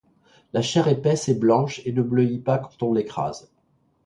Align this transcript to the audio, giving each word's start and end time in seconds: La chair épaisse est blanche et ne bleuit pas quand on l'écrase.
La 0.53 0.63
chair 0.63 0.87
épaisse 0.87 1.29
est 1.29 1.35
blanche 1.39 1.79
et 1.85 1.91
ne 1.91 2.01
bleuit 2.01 2.39
pas 2.39 2.57
quand 2.57 2.81
on 2.81 2.91
l'écrase. 2.91 3.51